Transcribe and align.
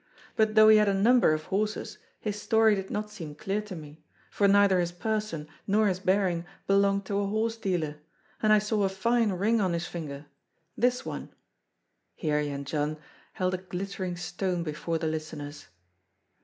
But 0.35 0.55
though 0.55 0.67
he 0.69 0.77
had 0.77 0.89
a 0.89 0.95
number 0.95 1.31
of 1.31 1.43
horses, 1.43 1.99
his 2.19 2.41
story 2.41 2.73
did 2.73 2.89
not 2.89 3.11
seem 3.11 3.35
clear 3.35 3.61
to 3.61 3.75
me, 3.75 4.03
for 4.31 4.47
neither 4.47 4.79
his 4.79 4.91
person 4.91 5.47
nor 5.67 5.85
his 5.85 5.99
bearing 5.99 6.43
belonged 6.65 7.05
to 7.05 7.19
a 7.19 7.27
horse 7.27 7.55
dealer, 7.55 7.97
and 8.41 8.51
I 8.51 8.57
saw 8.57 8.81
a 8.81 8.89
fine 8.89 9.31
ring 9.33 9.61
on 9.61 9.73
his 9.73 9.85
finger, 9.85 10.25
this 10.75 11.05
one." 11.05 11.29
Here 12.15 12.41
Jendzian 12.41 12.97
held 13.33 13.53
a 13.53 13.57
glittering 13.59 14.17
stone 14.17 14.63
before 14.63 14.97
the 14.97 15.05
listeners. 15.05 15.67